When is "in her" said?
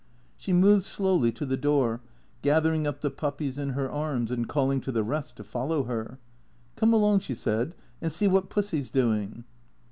3.59-3.87